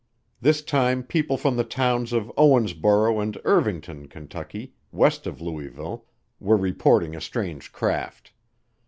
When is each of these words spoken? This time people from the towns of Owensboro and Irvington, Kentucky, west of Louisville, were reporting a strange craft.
This 0.41 0.63
time 0.63 1.03
people 1.03 1.37
from 1.37 1.57
the 1.57 1.63
towns 1.63 2.11
of 2.11 2.31
Owensboro 2.35 3.21
and 3.21 3.37
Irvington, 3.45 4.07
Kentucky, 4.07 4.73
west 4.91 5.27
of 5.27 5.41
Louisville, 5.41 6.05
were 6.39 6.57
reporting 6.57 7.15
a 7.15 7.21
strange 7.21 7.71
craft. 7.71 8.31